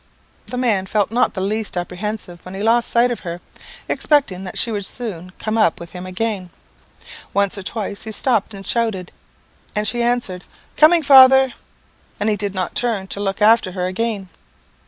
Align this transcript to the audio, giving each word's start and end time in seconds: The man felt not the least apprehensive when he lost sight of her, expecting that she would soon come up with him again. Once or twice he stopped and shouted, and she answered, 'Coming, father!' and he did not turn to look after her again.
The 0.47 0.57
man 0.57 0.87
felt 0.87 1.11
not 1.11 1.35
the 1.35 1.41
least 1.41 1.77
apprehensive 1.77 2.43
when 2.43 2.55
he 2.55 2.61
lost 2.63 2.89
sight 2.89 3.11
of 3.11 3.19
her, 3.19 3.39
expecting 3.87 4.45
that 4.45 4.57
she 4.57 4.71
would 4.71 4.87
soon 4.87 5.29
come 5.37 5.59
up 5.59 5.79
with 5.79 5.91
him 5.91 6.07
again. 6.07 6.49
Once 7.35 7.55
or 7.55 7.61
twice 7.61 8.01
he 8.01 8.11
stopped 8.11 8.55
and 8.55 8.65
shouted, 8.65 9.11
and 9.75 9.87
she 9.87 10.01
answered, 10.01 10.43
'Coming, 10.75 11.03
father!' 11.03 11.53
and 12.19 12.29
he 12.31 12.35
did 12.35 12.55
not 12.55 12.73
turn 12.73 13.05
to 13.09 13.19
look 13.19 13.43
after 13.43 13.73
her 13.73 13.85
again. 13.85 14.29